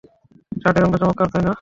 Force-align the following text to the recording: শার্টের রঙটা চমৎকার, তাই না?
শার্টের 0.51 0.83
রঙটা 0.83 0.97
চমৎকার, 0.97 1.27
তাই 1.27 1.41
না? 1.41 1.49